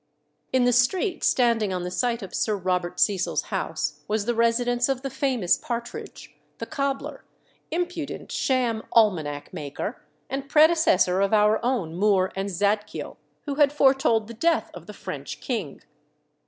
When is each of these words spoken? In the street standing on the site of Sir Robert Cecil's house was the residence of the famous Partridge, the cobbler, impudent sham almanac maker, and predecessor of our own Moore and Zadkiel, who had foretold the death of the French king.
In 0.51 0.63
the 0.65 0.73
street 0.73 1.23
standing 1.23 1.71
on 1.71 1.83
the 1.83 1.91
site 1.91 2.23
of 2.23 2.33
Sir 2.33 2.55
Robert 2.57 2.99
Cecil's 2.99 3.43
house 3.53 3.99
was 4.07 4.25
the 4.25 4.33
residence 4.33 4.89
of 4.89 5.03
the 5.03 5.11
famous 5.11 5.57
Partridge, 5.57 6.33
the 6.57 6.65
cobbler, 6.65 7.23
impudent 7.69 8.31
sham 8.31 8.81
almanac 8.93 9.53
maker, 9.53 10.01
and 10.27 10.49
predecessor 10.49 11.21
of 11.21 11.35
our 11.35 11.63
own 11.63 11.93
Moore 11.93 12.31
and 12.35 12.49
Zadkiel, 12.49 13.17
who 13.45 13.53
had 13.61 13.71
foretold 13.71 14.27
the 14.27 14.33
death 14.33 14.71
of 14.73 14.87
the 14.87 14.93
French 14.93 15.39
king. 15.39 15.83